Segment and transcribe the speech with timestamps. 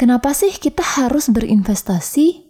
[0.00, 2.48] Kenapa sih kita harus berinvestasi?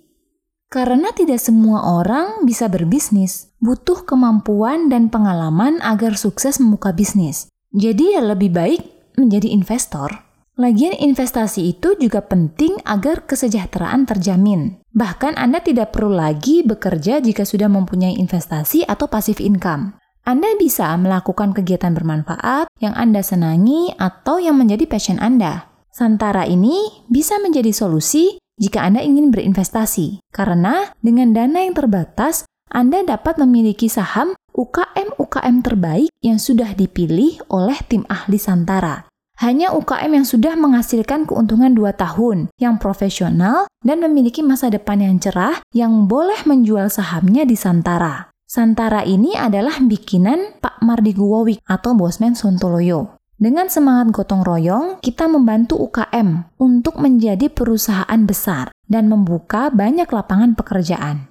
[0.71, 7.51] Karena tidak semua orang bisa berbisnis, butuh kemampuan dan pengalaman agar sukses membuka bisnis.
[7.75, 8.83] Jadi ya lebih baik
[9.19, 10.15] menjadi investor.
[10.63, 14.79] Lagian investasi itu juga penting agar kesejahteraan terjamin.
[14.95, 19.99] Bahkan Anda tidak perlu lagi bekerja jika sudah mempunyai investasi atau pasif income.
[20.23, 25.70] Anda bisa melakukan kegiatan bermanfaat yang Anda senangi atau yang menjadi passion Anda.
[25.91, 33.03] Santara ini bisa menjadi solusi jika Anda ingin berinvestasi, karena dengan dana yang terbatas, Anda
[33.03, 39.11] dapat memiliki saham UKM-UKM terbaik yang sudah dipilih oleh tim ahli Santara.
[39.41, 45.17] Hanya UKM yang sudah menghasilkan keuntungan 2 tahun, yang profesional, dan memiliki masa depan yang
[45.17, 48.29] cerah yang boleh menjual sahamnya di Santara.
[48.45, 53.20] Santara ini adalah bikinan Pak Mardi Guwowik atau Bosman Sontoloyo.
[53.41, 60.53] Dengan semangat gotong royong, kita membantu UKM untuk menjadi perusahaan besar dan membuka banyak lapangan
[60.53, 61.25] pekerjaan.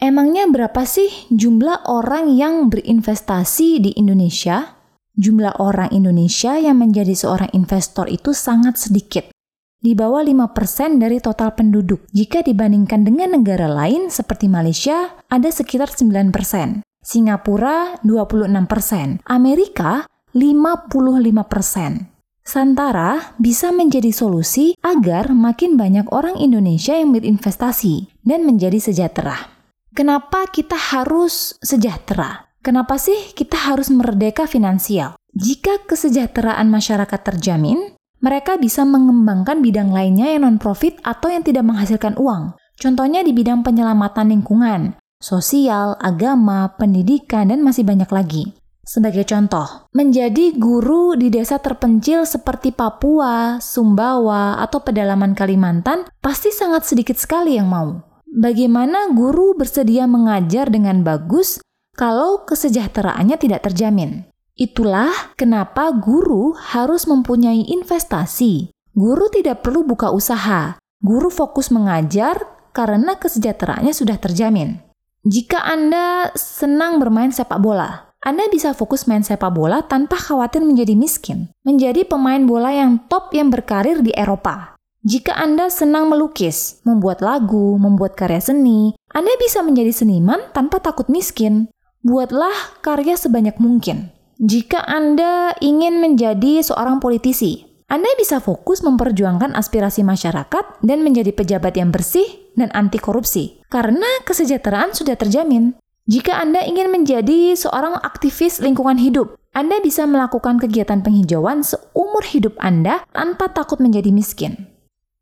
[0.00, 4.80] Emangnya berapa sih jumlah orang yang berinvestasi di Indonesia?
[5.12, 9.28] Jumlah orang Indonesia yang menjadi seorang investor itu sangat sedikit,
[9.76, 12.08] di bawah 5% dari total penduduk.
[12.16, 16.80] Jika dibandingkan dengan negara lain seperti Malaysia, ada sekitar 9%.
[17.02, 22.12] Singapura 26%, Amerika 55%.
[22.42, 29.52] Santara bisa menjadi solusi agar makin banyak orang Indonesia yang berinvestasi dan menjadi sejahtera.
[29.94, 32.50] Kenapa kita harus sejahtera?
[32.64, 35.14] Kenapa sih kita harus merdeka finansial?
[35.36, 42.14] Jika kesejahteraan masyarakat terjamin, mereka bisa mengembangkan bidang lainnya yang non-profit atau yang tidak menghasilkan
[42.16, 42.54] uang.
[42.78, 48.44] Contohnya di bidang penyelamatan lingkungan, sosial, agama, pendidikan, dan masih banyak lagi.
[48.92, 56.84] Sebagai contoh, menjadi guru di desa terpencil seperti Papua, Sumbawa, atau pedalaman Kalimantan pasti sangat
[56.84, 58.04] sedikit sekali yang mau.
[58.28, 61.64] Bagaimana guru bersedia mengajar dengan bagus
[61.96, 64.28] kalau kesejahteraannya tidak terjamin?
[64.60, 68.76] Itulah kenapa guru harus mempunyai investasi.
[68.92, 70.76] Guru tidak perlu buka usaha.
[71.00, 72.44] Guru fokus mengajar
[72.76, 74.84] karena kesejahteraannya sudah terjamin.
[75.24, 80.94] Jika Anda senang bermain sepak bola, anda bisa fokus main sepak bola tanpa khawatir menjadi
[80.94, 84.78] miskin, menjadi pemain bola yang top yang berkarir di Eropa.
[85.02, 91.10] Jika Anda senang melukis, membuat lagu, membuat karya seni, Anda bisa menjadi seniman tanpa takut
[91.10, 91.66] miskin.
[92.06, 94.14] Buatlah karya sebanyak mungkin.
[94.38, 101.74] Jika Anda ingin menjadi seorang politisi, Anda bisa fokus memperjuangkan aspirasi masyarakat dan menjadi pejabat
[101.74, 105.74] yang bersih dan anti korupsi, karena kesejahteraan sudah terjamin.
[106.10, 112.58] Jika Anda ingin menjadi seorang aktivis lingkungan hidup, Anda bisa melakukan kegiatan penghijauan seumur hidup
[112.58, 114.66] Anda tanpa takut menjadi miskin.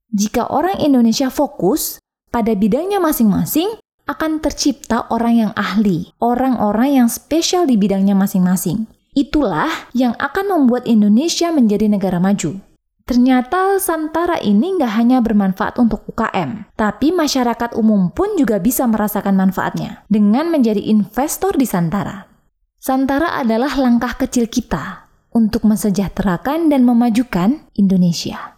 [0.08, 2.00] Jika orang Indonesia fokus
[2.32, 3.76] pada bidangnya masing-masing,
[4.08, 8.88] akan tercipta orang yang ahli, orang-orang yang spesial di bidangnya masing-masing.
[9.12, 12.69] Itulah yang akan membuat Indonesia menjadi negara maju.
[13.10, 19.34] Ternyata Santara ini nggak hanya bermanfaat untuk UKM, tapi masyarakat umum pun juga bisa merasakan
[19.34, 22.30] manfaatnya dengan menjadi investor di Santara.
[22.78, 28.46] Santara adalah langkah kecil kita untuk mensejahterakan dan memajukan Indonesia.